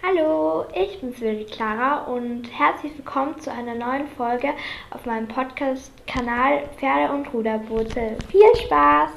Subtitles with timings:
[0.00, 4.50] Hallo, ich bin Sylvie Clara und herzlich willkommen zu einer neuen Folge
[4.90, 8.16] auf meinem Podcast-Kanal Pferde und Ruderboote.
[8.30, 9.10] Viel Spaß!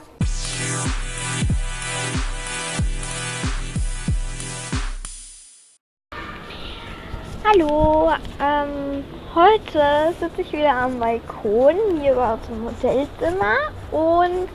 [7.45, 8.11] Hallo,
[8.41, 9.03] ähm,
[9.35, 13.57] heute sitze ich wieder am Balkon hier bei unserem Hotelzimmer
[13.91, 14.49] und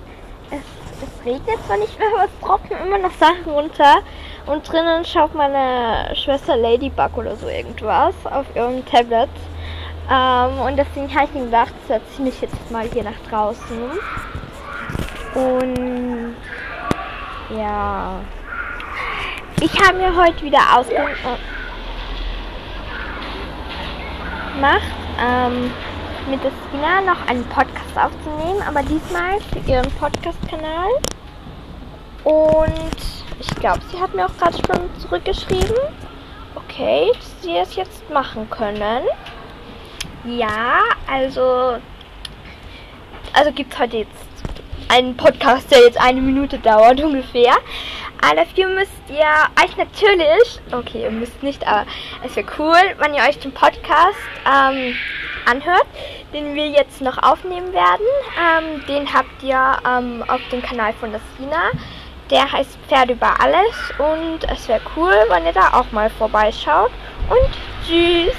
[0.51, 3.97] es, es regnet zwar nicht mehr, aber es tropfen immer noch Sachen runter.
[4.47, 9.29] Und drinnen schaut meine Schwester Ladybug oder so irgendwas auf ihrem Tablet.
[10.11, 13.91] Ähm, und deswegen habe ich mir gedacht, setze ich mich jetzt mal hier nach draußen.
[15.35, 16.37] Und
[17.51, 18.21] ja.
[19.61, 21.41] Ich habe mir heute wieder ausgemacht,
[25.19, 25.73] ähm,
[26.29, 30.89] mit der Sina noch einen Podcast aufzunehmen, aber diesmal für ihren Podcast-Kanal.
[32.25, 32.97] Und
[33.39, 35.77] ich glaube, sie hat mir auch gerade schon zurückgeschrieben.
[36.57, 39.05] Okay, dass sie es jetzt machen können.
[40.25, 41.79] Ja, also.
[43.33, 44.27] Also gibt es heute jetzt
[44.89, 47.55] einen Podcast, der jetzt eine Minute dauert ungefähr.
[48.21, 51.87] Aber dafür müsst ihr euch natürlich, okay, ihr müsst nicht, aber
[52.25, 54.95] es wäre cool, wenn ihr euch den Podcast ähm,
[55.47, 55.87] anhört,
[56.33, 58.07] den wir jetzt noch aufnehmen werden.
[58.39, 61.71] Ähm, den habt ihr ähm, auf dem Kanal von der Sina.
[62.31, 66.91] Der heißt Pferd über alles und es wäre cool, wenn ihr da auch mal vorbeischaut.
[67.31, 67.51] Und
[67.87, 68.35] tschüss!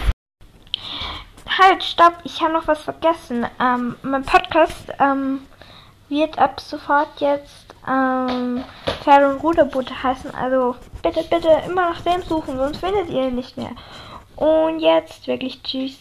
[1.57, 3.47] Halt, stopp, ich habe noch was vergessen.
[3.59, 5.47] Ähm, mein Podcast ähm,
[6.09, 8.63] wird ab sofort jetzt ähm,
[9.03, 10.35] Pferd- und Ruderboote heißen.
[10.35, 13.71] Also bitte, bitte immer nach dem suchen, sonst findet ihr ihn nicht mehr.
[14.35, 15.97] Und jetzt wirklich tschüss.